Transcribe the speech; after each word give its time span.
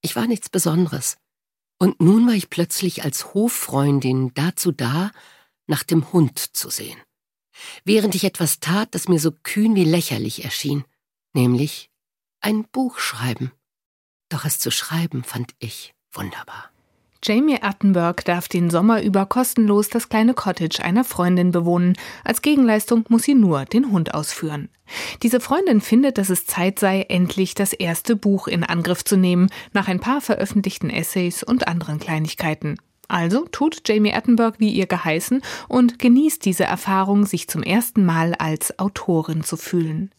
Ich 0.00 0.16
war 0.16 0.26
nichts 0.26 0.48
Besonderes. 0.48 1.16
Und 1.78 2.00
nun 2.00 2.26
war 2.26 2.34
ich 2.34 2.50
plötzlich 2.50 3.04
als 3.04 3.34
Hoffreundin 3.34 4.32
dazu 4.34 4.72
da, 4.72 5.12
nach 5.66 5.82
dem 5.82 6.12
Hund 6.12 6.38
zu 6.38 6.70
sehen. 6.70 6.98
Während 7.84 8.14
ich 8.14 8.24
etwas 8.24 8.60
tat, 8.60 8.94
das 8.94 9.08
mir 9.08 9.20
so 9.20 9.32
kühn 9.32 9.74
wie 9.74 9.84
lächerlich 9.84 10.44
erschien, 10.44 10.84
nämlich 11.34 11.90
ein 12.40 12.64
Buch 12.64 12.98
schreiben. 12.98 13.52
Doch 14.28 14.44
es 14.44 14.58
zu 14.58 14.70
schreiben 14.70 15.24
fand 15.24 15.54
ich 15.58 15.94
wunderbar. 16.12 16.70
Jamie 17.24 17.58
Attenberg 17.60 18.24
darf 18.24 18.48
den 18.48 18.70
Sommer 18.70 19.02
über 19.02 19.26
kostenlos 19.26 19.88
das 19.88 20.08
kleine 20.08 20.34
Cottage 20.34 20.82
einer 20.82 21.04
Freundin 21.04 21.50
bewohnen. 21.50 21.96
Als 22.24 22.42
Gegenleistung 22.42 23.04
muss 23.08 23.24
sie 23.24 23.34
nur 23.34 23.64
den 23.64 23.90
Hund 23.90 24.14
ausführen. 24.14 24.68
Diese 25.22 25.40
Freundin 25.40 25.80
findet, 25.80 26.16
dass 26.16 26.30
es 26.30 26.46
Zeit 26.46 26.78
sei, 26.78 27.02
endlich 27.02 27.54
das 27.54 27.72
erste 27.72 28.16
Buch 28.16 28.46
in 28.46 28.64
Angriff 28.64 29.04
zu 29.04 29.16
nehmen, 29.16 29.50
nach 29.72 29.88
ein 29.88 30.00
paar 30.00 30.20
veröffentlichten 30.20 30.90
Essays 30.90 31.42
und 31.42 31.66
anderen 31.66 31.98
Kleinigkeiten. 31.98 32.78
Also 33.08 33.46
tut 33.50 33.80
Jamie 33.88 34.12
Attenberg 34.12 34.60
wie 34.60 34.70
ihr 34.70 34.86
geheißen 34.86 35.40
und 35.66 35.98
genießt 35.98 36.44
diese 36.44 36.64
Erfahrung, 36.64 37.24
sich 37.24 37.48
zum 37.48 37.62
ersten 37.62 38.04
Mal 38.04 38.34
als 38.34 38.78
Autorin 38.78 39.42
zu 39.42 39.56
fühlen. 39.56 40.10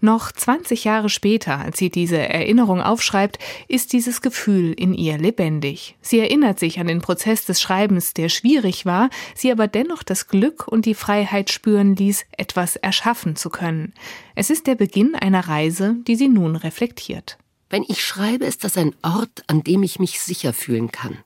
Noch 0.00 0.32
20 0.32 0.82
Jahre 0.82 1.08
später, 1.08 1.58
als 1.58 1.78
sie 1.78 1.88
diese 1.88 2.18
Erinnerung 2.18 2.82
aufschreibt, 2.82 3.38
ist 3.68 3.92
dieses 3.92 4.20
Gefühl 4.22 4.72
in 4.72 4.92
ihr 4.92 5.18
lebendig. 5.18 5.96
Sie 6.00 6.18
erinnert 6.18 6.58
sich 6.58 6.80
an 6.80 6.88
den 6.88 7.00
Prozess 7.00 7.44
des 7.44 7.60
Schreibens, 7.60 8.12
der 8.12 8.28
schwierig 8.28 8.84
war, 8.86 9.08
sie 9.36 9.52
aber 9.52 9.68
dennoch 9.68 10.02
das 10.02 10.26
Glück 10.26 10.66
und 10.66 10.84
die 10.84 10.94
Freiheit 10.94 11.52
spüren 11.52 11.94
ließ, 11.94 12.24
etwas 12.36 12.74
erschaffen 12.74 13.36
zu 13.36 13.50
können. 13.50 13.94
Es 14.34 14.50
ist 14.50 14.66
der 14.66 14.74
Beginn 14.74 15.14
einer 15.14 15.46
Reise, 15.46 15.94
die 16.08 16.16
sie 16.16 16.28
nun 16.28 16.56
reflektiert. 16.56 17.38
Wenn 17.70 17.84
ich 17.86 18.04
schreibe, 18.04 18.46
ist 18.46 18.64
das 18.64 18.76
ein 18.76 18.96
Ort, 19.02 19.44
an 19.46 19.62
dem 19.62 19.84
ich 19.84 20.00
mich 20.00 20.20
sicher 20.20 20.52
fühlen 20.52 20.90
kann. 20.90 21.18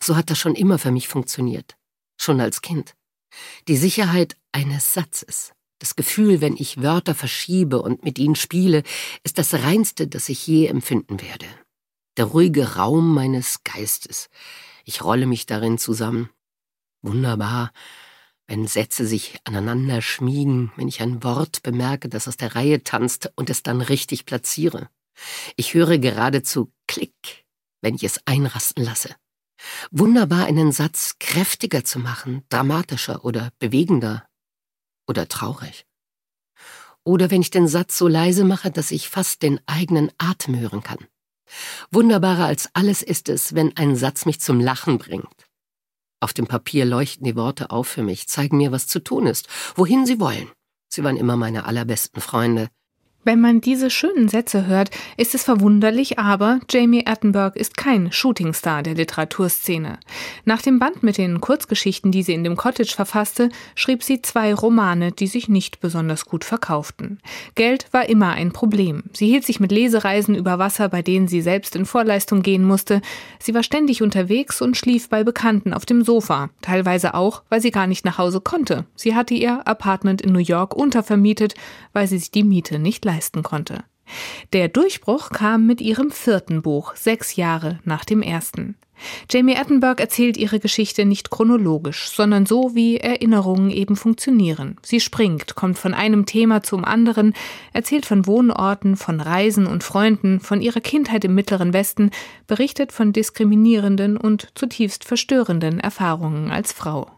So 0.00 0.16
hat 0.16 0.30
das 0.30 0.38
schon 0.38 0.54
immer 0.54 0.78
für 0.78 0.90
mich 0.90 1.08
funktioniert. 1.08 1.76
Schon 2.16 2.40
als 2.40 2.62
Kind. 2.62 2.94
Die 3.68 3.76
Sicherheit 3.76 4.36
eines 4.52 4.92
Satzes. 4.92 5.52
Das 5.78 5.96
Gefühl, 5.96 6.40
wenn 6.40 6.56
ich 6.56 6.82
Wörter 6.82 7.14
verschiebe 7.14 7.80
und 7.80 8.04
mit 8.04 8.18
ihnen 8.18 8.36
spiele, 8.36 8.82
ist 9.24 9.38
das 9.38 9.54
reinste, 9.54 10.06
das 10.06 10.28
ich 10.28 10.46
je 10.46 10.66
empfinden 10.66 11.20
werde. 11.22 11.46
Der 12.16 12.26
ruhige 12.26 12.76
Raum 12.76 13.14
meines 13.14 13.64
Geistes. 13.64 14.28
Ich 14.84 15.02
rolle 15.02 15.26
mich 15.26 15.46
darin 15.46 15.78
zusammen. 15.78 16.28
Wunderbar, 17.02 17.72
wenn 18.46 18.66
Sätze 18.66 19.06
sich 19.06 19.38
aneinander 19.44 20.02
schmiegen, 20.02 20.72
wenn 20.76 20.88
ich 20.88 21.00
ein 21.00 21.22
Wort 21.22 21.62
bemerke, 21.62 22.08
das 22.08 22.28
aus 22.28 22.36
der 22.36 22.56
Reihe 22.56 22.82
tanzt 22.82 23.32
und 23.36 23.48
es 23.48 23.62
dann 23.62 23.80
richtig 23.80 24.26
platziere. 24.26 24.90
Ich 25.56 25.72
höre 25.72 25.98
geradezu 25.98 26.72
Klick, 26.88 27.46
wenn 27.80 27.94
ich 27.94 28.04
es 28.04 28.20
einrasten 28.26 28.84
lasse. 28.84 29.14
Wunderbar, 29.90 30.46
einen 30.46 30.72
Satz 30.72 31.16
kräftiger 31.18 31.84
zu 31.84 31.98
machen, 31.98 32.44
dramatischer 32.48 33.24
oder 33.24 33.50
bewegender 33.58 34.26
oder 35.06 35.28
traurig. 35.28 35.86
Oder 37.04 37.30
wenn 37.30 37.40
ich 37.40 37.50
den 37.50 37.68
Satz 37.68 37.96
so 37.96 38.08
leise 38.08 38.44
mache, 38.44 38.70
dass 38.70 38.90
ich 38.90 39.08
fast 39.08 39.42
den 39.42 39.60
eigenen 39.66 40.10
Atem 40.18 40.58
hören 40.58 40.82
kann. 40.82 41.06
Wunderbarer 41.90 42.44
als 42.44 42.68
alles 42.74 43.02
ist 43.02 43.28
es, 43.28 43.54
wenn 43.54 43.76
ein 43.76 43.96
Satz 43.96 44.26
mich 44.26 44.40
zum 44.40 44.60
Lachen 44.60 44.98
bringt. 44.98 45.48
Auf 46.20 46.32
dem 46.32 46.46
Papier 46.46 46.84
leuchten 46.84 47.24
die 47.24 47.36
Worte 47.36 47.70
auf 47.70 47.88
für 47.88 48.02
mich, 48.02 48.28
zeigen 48.28 48.58
mir, 48.58 48.72
was 48.72 48.86
zu 48.86 49.00
tun 49.00 49.26
ist, 49.26 49.48
wohin 49.74 50.04
sie 50.04 50.20
wollen. 50.20 50.50
Sie 50.88 51.02
waren 51.02 51.16
immer 51.16 51.36
meine 51.36 51.64
allerbesten 51.64 52.20
Freunde, 52.20 52.68
wenn 53.22 53.40
man 53.40 53.60
diese 53.60 53.90
schönen 53.90 54.28
Sätze 54.28 54.66
hört, 54.66 54.90
ist 55.18 55.34
es 55.34 55.44
verwunderlich, 55.44 56.18
aber 56.18 56.60
Jamie 56.70 57.06
Attenberg 57.06 57.54
ist 57.54 57.76
kein 57.76 58.10
Shootingstar 58.10 58.82
der 58.82 58.94
Literaturszene. 58.94 59.98
Nach 60.46 60.62
dem 60.62 60.78
Band 60.78 61.02
mit 61.02 61.18
den 61.18 61.40
Kurzgeschichten, 61.40 62.12
die 62.12 62.22
sie 62.22 62.32
in 62.32 62.44
dem 62.44 62.56
Cottage 62.56 62.94
verfasste, 62.94 63.50
schrieb 63.74 64.02
sie 64.02 64.22
zwei 64.22 64.54
Romane, 64.54 65.12
die 65.12 65.26
sich 65.26 65.50
nicht 65.50 65.80
besonders 65.80 66.24
gut 66.24 66.44
verkauften. 66.44 67.20
Geld 67.56 67.88
war 67.92 68.08
immer 68.08 68.30
ein 68.30 68.52
Problem. 68.52 69.02
Sie 69.12 69.26
hielt 69.26 69.44
sich 69.44 69.60
mit 69.60 69.70
Lesereisen 69.70 70.34
über 70.34 70.58
Wasser, 70.58 70.88
bei 70.88 71.02
denen 71.02 71.28
sie 71.28 71.42
selbst 71.42 71.76
in 71.76 71.84
Vorleistung 71.84 72.40
gehen 72.40 72.64
musste. 72.64 73.02
Sie 73.38 73.52
war 73.52 73.62
ständig 73.62 74.00
unterwegs 74.00 74.62
und 74.62 74.78
schlief 74.78 75.10
bei 75.10 75.24
Bekannten 75.24 75.74
auf 75.74 75.84
dem 75.84 76.04
Sofa, 76.04 76.48
teilweise 76.62 77.12
auch, 77.12 77.42
weil 77.50 77.60
sie 77.60 77.70
gar 77.70 77.86
nicht 77.86 78.06
nach 78.06 78.16
Hause 78.16 78.40
konnte. 78.40 78.86
Sie 78.94 79.14
hatte 79.14 79.34
ihr 79.34 79.66
Apartment 79.66 80.22
in 80.22 80.32
New 80.32 80.38
York 80.38 80.74
untervermietet, 80.74 81.54
weil 81.92 82.06
sie 82.06 82.16
sich 82.16 82.30
die 82.30 82.44
Miete 82.44 82.78
nicht 82.78 83.04
leisten 83.10 83.42
konnte. 83.42 83.84
Der 84.52 84.68
Durchbruch 84.68 85.30
kam 85.30 85.66
mit 85.66 85.80
ihrem 85.80 86.10
vierten 86.10 86.62
Buch, 86.62 86.94
sechs 86.96 87.36
Jahre 87.36 87.78
nach 87.84 88.04
dem 88.04 88.22
ersten. 88.22 88.76
Jamie 89.30 89.56
Attenberg 89.56 89.98
erzählt 89.98 90.36
ihre 90.36 90.60
Geschichte 90.60 91.06
nicht 91.06 91.30
chronologisch, 91.30 92.10
sondern 92.10 92.44
so, 92.44 92.74
wie 92.74 92.98
Erinnerungen 92.98 93.70
eben 93.70 93.96
funktionieren. 93.96 94.76
Sie 94.82 95.00
springt, 95.00 95.54
kommt 95.54 95.78
von 95.78 95.94
einem 95.94 96.26
Thema 96.26 96.62
zum 96.62 96.84
anderen, 96.84 97.32
erzählt 97.72 98.04
von 98.04 98.26
Wohnorten, 98.26 98.96
von 98.96 99.20
Reisen 99.20 99.66
und 99.66 99.84
Freunden, 99.84 100.40
von 100.40 100.60
ihrer 100.60 100.80
Kindheit 100.80 101.24
im 101.24 101.34
Mittleren 101.34 101.72
Westen, 101.72 102.10
berichtet 102.46 102.92
von 102.92 103.12
diskriminierenden 103.12 104.18
und 104.18 104.48
zutiefst 104.54 105.04
verstörenden 105.04 105.80
Erfahrungen 105.80 106.50
als 106.50 106.72
Frau. 106.72 107.10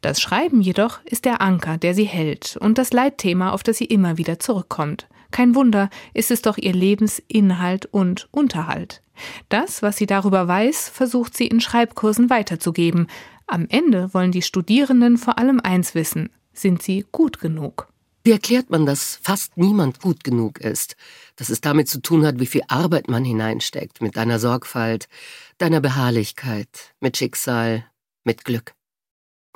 Das 0.00 0.22
Schreiben 0.22 0.62
jedoch 0.62 1.00
ist 1.04 1.26
der 1.26 1.42
Anker, 1.42 1.76
der 1.76 1.92
sie 1.92 2.04
hält 2.04 2.56
und 2.58 2.78
das 2.78 2.94
Leitthema, 2.94 3.52
auf 3.52 3.62
das 3.62 3.76
sie 3.76 3.84
immer 3.84 4.16
wieder 4.16 4.38
zurückkommt. 4.38 5.08
Kein 5.30 5.54
Wunder, 5.54 5.90
ist 6.14 6.30
es 6.30 6.42
doch 6.42 6.58
ihr 6.58 6.72
Lebensinhalt 6.72 7.86
und 7.86 8.28
Unterhalt. 8.30 9.02
Das, 9.48 9.82
was 9.82 9.96
sie 9.96 10.06
darüber 10.06 10.48
weiß, 10.48 10.88
versucht 10.88 11.36
sie 11.36 11.46
in 11.46 11.60
Schreibkursen 11.60 12.30
weiterzugeben. 12.30 13.08
Am 13.46 13.66
Ende 13.68 14.12
wollen 14.14 14.32
die 14.32 14.42
Studierenden 14.42 15.18
vor 15.18 15.38
allem 15.38 15.60
eins 15.60 15.94
wissen. 15.94 16.30
Sind 16.52 16.82
sie 16.82 17.04
gut 17.12 17.40
genug? 17.40 17.88
Wie 18.24 18.32
erklärt 18.32 18.68
man, 18.68 18.84
dass 18.84 19.18
fast 19.22 19.56
niemand 19.56 20.00
gut 20.00 20.22
genug 20.22 20.58
ist? 20.58 20.96
Dass 21.36 21.48
es 21.48 21.60
damit 21.60 21.88
zu 21.88 22.02
tun 22.02 22.26
hat, 22.26 22.40
wie 22.40 22.46
viel 22.46 22.62
Arbeit 22.68 23.08
man 23.08 23.24
hineinsteckt, 23.24 24.02
mit 24.02 24.16
deiner 24.16 24.38
Sorgfalt, 24.38 25.08
deiner 25.56 25.80
Beharrlichkeit, 25.80 26.94
mit 27.00 27.16
Schicksal, 27.16 27.86
mit 28.24 28.44
Glück. 28.44 28.74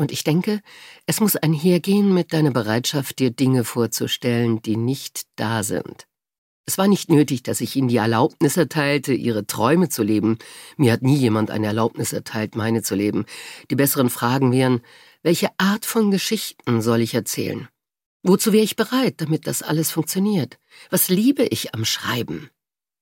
Und 0.02 0.10
ich 0.10 0.24
denke, 0.24 0.62
es 1.06 1.20
muss 1.20 1.36
einhergehen 1.36 2.12
mit 2.12 2.32
deiner 2.32 2.50
Bereitschaft, 2.50 3.20
dir 3.20 3.30
Dinge 3.30 3.62
vorzustellen, 3.62 4.60
die 4.60 4.76
nicht 4.76 5.28
da 5.36 5.62
sind. 5.62 6.08
Es 6.66 6.76
war 6.76 6.88
nicht 6.88 7.08
nötig, 7.08 7.44
dass 7.44 7.60
ich 7.60 7.76
ihnen 7.76 7.86
die 7.86 7.98
Erlaubnis 7.98 8.56
erteilte, 8.56 9.12
ihre 9.12 9.46
Träume 9.46 9.91
zu 9.91 10.02
leben. 10.02 10.38
Mir 10.76 10.92
hat 10.92 11.02
nie 11.02 11.14
jemand 11.14 11.52
eine 11.52 11.68
Erlaubnis 11.68 12.12
erteilt, 12.12 12.56
meine 12.56 12.82
zu 12.82 12.96
leben. 12.96 13.26
Die 13.70 13.76
besseren 13.76 14.10
Fragen 14.10 14.50
wären, 14.50 14.80
welche 15.22 15.50
Art 15.56 15.86
von 15.86 16.10
Geschichten 16.10 16.82
soll 16.82 17.00
ich 17.00 17.14
erzählen? 17.14 17.68
Wozu 18.24 18.52
wäre 18.52 18.64
ich 18.64 18.74
bereit, 18.74 19.20
damit 19.20 19.46
das 19.46 19.62
alles 19.62 19.92
funktioniert? 19.92 20.58
Was 20.91 21.10
liebe 21.10 21.44
ich 21.44 21.76
am 21.76 21.84
Schreiben? 21.84 22.50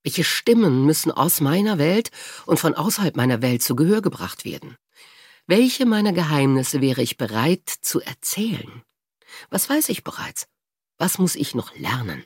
Welche 0.02 0.24
Stimmen 0.24 0.84
müssen 0.84 1.12
aus 1.12 1.40
meiner 1.40 1.78
Welt 1.78 2.10
und 2.44 2.60
von 2.60 2.74
außerhalb 2.74 3.16
meiner 3.16 3.40
Welt 3.40 3.62
zu 3.62 3.74
Gehör 3.74 4.02
gebracht 4.02 4.44
werden? 4.44 4.76
Welche 5.50 5.84
meiner 5.84 6.12
Geheimnisse 6.12 6.80
wäre 6.80 7.02
ich 7.02 7.16
bereit 7.16 7.68
zu 7.80 8.00
erzählen? 8.00 8.70
Was 9.50 9.68
weiß 9.68 9.88
ich 9.88 10.04
bereits? 10.04 10.46
Was 10.96 11.18
muss 11.18 11.34
ich 11.34 11.56
noch 11.56 11.74
lernen? 11.74 12.22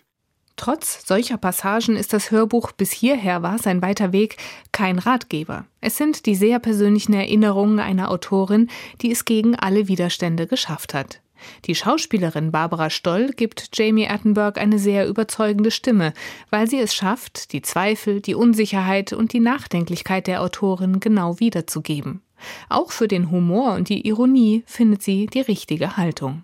Trotz 0.57 1.07
solcher 1.07 1.39
Passagen 1.39 1.97
ist 1.97 2.13
das 2.13 2.31
Hörbuch 2.31 2.73
Bis 2.73 2.93
hierher 2.93 3.43
war 3.43 3.59
sein 3.59 3.81
weiter 3.81 4.13
Weg 4.13 4.37
kein 4.73 4.99
Ratgeber. 4.99 5.65
Es 5.81 5.97
sind 5.97 6.27
die 6.27 6.35
sehr 6.35 6.59
persönlichen 6.59 7.15
Erinnerungen 7.15 7.81
einer 7.81 8.11
Autorin, 8.11 8.69
die 9.01 9.11
es 9.11 9.25
gegen 9.25 9.57
alle 9.57 9.89
Widerstände 9.89 10.47
geschafft 10.47 10.93
hat. 10.93 11.23
Die 11.65 11.75
Schauspielerin 11.75 12.53
Barbara 12.53 12.91
Stoll 12.91 13.31
gibt 13.31 13.71
Jamie 13.73 14.07
Attenberg 14.07 14.59
eine 14.59 14.79
sehr 14.79 15.09
überzeugende 15.09 15.71
Stimme, 15.71 16.13
weil 16.51 16.69
sie 16.69 16.79
es 16.79 16.95
schafft, 16.95 17.55
die 17.55 17.63
Zweifel, 17.63 18.21
die 18.21 18.35
Unsicherheit 18.35 19.15
und 19.15 19.33
die 19.33 19.41
Nachdenklichkeit 19.41 20.27
der 20.27 20.43
Autorin 20.43 21.01
genau 21.01 21.41
wiederzugeben. 21.41 22.21
Auch 22.69 22.93
für 22.93 23.09
den 23.09 23.31
Humor 23.31 23.75
und 23.75 23.89
die 23.89 24.07
Ironie 24.07 24.63
findet 24.67 25.03
sie 25.03 25.27
die 25.27 25.41
richtige 25.41 25.97
Haltung. 25.97 26.43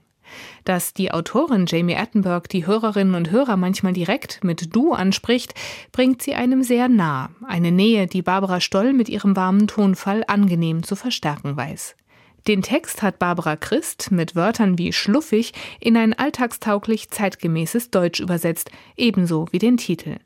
Dass 0.65 0.95
die 0.95 1.11
Autorin 1.11 1.67
Jamie 1.67 1.97
Attenberg 1.97 2.49
die 2.49 2.67
Hörerinnen 2.67 3.15
und 3.15 3.31
Hörer 3.31 3.57
manchmal 3.57 3.93
direkt 3.93 4.45
mit 4.45 4.75
Du 4.75 4.93
anspricht, 4.93 5.55
bringt 5.93 6.23
sie 6.23 6.35
einem 6.35 6.63
sehr 6.63 6.89
nah, 6.89 7.31
eine 7.47 7.73
Nähe, 7.73 8.07
die 8.07 8.23
Barbara 8.23 8.61
Stoll 8.61 8.93
mit 8.93 9.09
ihrem 9.09 9.37
warmen 9.37 9.67
Tonfall 9.67 10.25
angenehm 10.27 10.83
zu 10.83 10.97
verstärken 10.97 11.57
weiß. 11.57 11.97
Den 12.47 12.63
Text 12.63 13.03
hat 13.03 13.19
Barbara 13.19 13.57
Christ 13.57 14.11
mit 14.11 14.35
Wörtern 14.35 14.79
wie 14.79 14.93
schluffig 14.93 15.53
in 15.79 15.97
ein 15.97 16.15
alltagstauglich 16.15 17.11
zeitgemäßes 17.11 17.91
Deutsch 17.91 18.21
übersetzt, 18.21 18.71
ebenso 18.97 19.47
wie 19.51 19.59
den 19.59 19.77
Titel. 19.77 20.17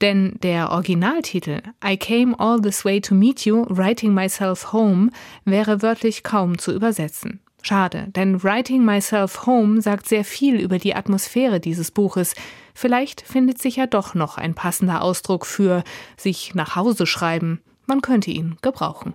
Denn 0.00 0.34
der 0.42 0.70
Originaltitel 0.72 1.62
I 1.84 1.96
came 1.96 2.38
all 2.38 2.60
this 2.60 2.84
way 2.84 3.00
to 3.00 3.14
meet 3.14 3.44
you, 3.44 3.64
writing 3.68 4.12
myself 4.12 4.72
home 4.72 5.10
wäre 5.44 5.82
wörtlich 5.82 6.22
kaum 6.22 6.58
zu 6.58 6.72
übersetzen. 6.72 7.40
Schade, 7.64 8.08
denn 8.08 8.42
Writing 8.42 8.84
Myself 8.84 9.46
Home 9.46 9.80
sagt 9.80 10.08
sehr 10.08 10.24
viel 10.24 10.56
über 10.56 10.78
die 10.78 10.96
Atmosphäre 10.96 11.60
dieses 11.60 11.92
Buches. 11.92 12.34
Vielleicht 12.74 13.20
findet 13.20 13.62
sich 13.62 13.76
ja 13.76 13.86
doch 13.86 14.14
noch 14.14 14.36
ein 14.36 14.54
passender 14.54 15.00
Ausdruck 15.00 15.46
für 15.46 15.84
sich 16.16 16.56
nach 16.56 16.74
Hause 16.74 17.06
schreiben. 17.06 17.60
Man 17.86 18.02
könnte 18.02 18.32
ihn 18.32 18.56
gebrauchen. 18.62 19.10